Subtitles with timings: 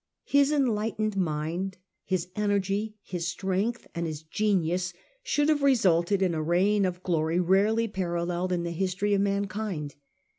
[0.25, 6.41] His enlightened mind, his energy, his strength and his genius, should have resulted in a
[6.41, 9.93] reign of a glory rarely paralleled in the history of mankind.